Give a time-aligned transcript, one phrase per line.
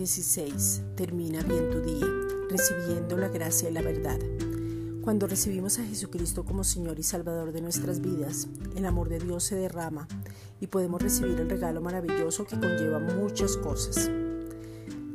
[0.00, 0.80] 16.
[0.96, 2.06] Termina bien tu día,
[2.48, 4.18] recibiendo la gracia y la verdad.
[5.02, 9.44] Cuando recibimos a Jesucristo como Señor y Salvador de nuestras vidas, el amor de Dios
[9.44, 10.08] se derrama
[10.58, 14.10] y podemos recibir el regalo maravilloso que conlleva muchas cosas.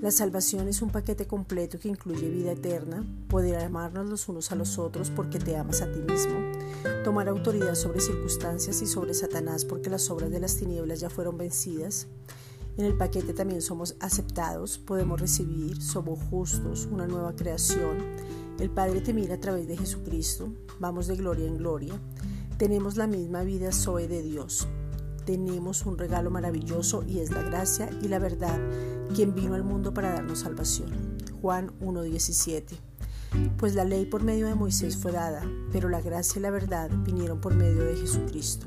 [0.00, 4.54] La salvación es un paquete completo que incluye vida eterna, poder amarnos los unos a
[4.54, 6.40] los otros porque te amas a ti mismo,
[7.04, 11.36] tomar autoridad sobre circunstancias y sobre Satanás porque las obras de las tinieblas ya fueron
[11.36, 12.06] vencidas,
[12.80, 17.98] en el paquete también somos aceptados, podemos recibir, somos justos, una nueva creación.
[18.58, 21.94] El Padre te mira a través de Jesucristo, vamos de gloria en gloria.
[22.56, 24.66] Tenemos la misma vida Zoe de Dios.
[25.24, 28.58] Tenemos un regalo maravilloso y es la gracia y la verdad,
[29.14, 31.18] quien vino al mundo para darnos salvación.
[31.40, 32.78] Juan 1.17.
[33.58, 36.90] Pues la ley por medio de Moisés fue dada, pero la gracia y la verdad
[37.04, 38.66] vinieron por medio de Jesucristo.